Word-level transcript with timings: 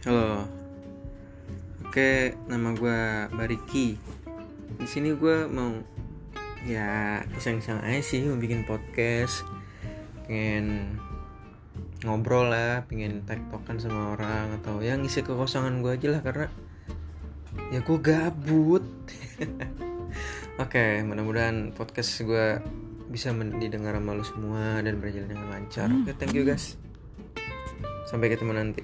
Halo. 0.00 0.48
Oke, 1.84 2.32
nama 2.48 2.72
gue 2.72 3.00
Bariki. 3.36 4.00
Di 4.80 4.88
sini 4.88 5.12
gue 5.12 5.44
mau 5.44 5.76
ya 6.64 7.20
iseng-iseng 7.36 7.84
aja 7.84 8.00
sih 8.00 8.24
mau 8.24 8.40
bikin 8.40 8.64
podcast. 8.64 9.44
Pengen 10.24 10.96
ngobrol 12.00 12.48
lah, 12.48 12.88
pengen 12.88 13.28
tektokan 13.28 13.76
sama 13.76 14.16
orang 14.16 14.56
atau 14.64 14.80
yang 14.80 15.04
ngisi 15.04 15.20
kekosongan 15.20 15.84
gue 15.84 15.92
aja 15.92 16.16
lah 16.16 16.24
karena 16.24 16.48
ya 17.68 17.84
gue 17.84 17.98
gabut. 18.00 18.88
Oke, 20.64 21.04
mudah-mudahan 21.04 21.76
podcast 21.76 22.24
gue 22.24 22.56
bisa 23.12 23.36
didengar 23.36 24.00
sama 24.00 24.16
lo 24.16 24.24
semua 24.24 24.80
dan 24.80 24.96
berjalan 24.96 25.28
dengan 25.28 25.48
lancar. 25.52 25.92
Hmm. 25.92 26.08
Oke, 26.08 26.16
thank 26.16 26.32
you 26.32 26.48
guys. 26.48 26.80
Sampai 28.08 28.32
ketemu 28.32 28.56
nanti. 28.56 28.80